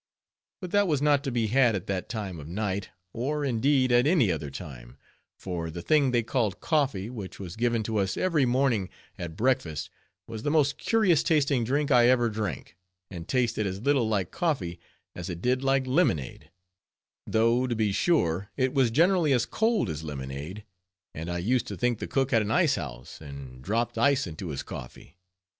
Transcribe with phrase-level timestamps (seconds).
[0.61, 4.07] But that was not to be had at that time of night, or, indeed, at
[4.07, 4.97] any other time;
[5.37, 9.91] for the thing they called coffee, which was given to us every morning at breakfast,
[10.25, 12.75] was the most curious tasting drink I ever drank,
[13.11, 14.79] and tasted as little like coffee,
[15.15, 16.49] as it did like lemonade;
[17.27, 20.63] though, to be sure, it was generally as cold as lemonade,
[21.13, 24.63] and I used to think the cook had an icehouse, and dropt ice into his
[24.63, 25.19] coffee.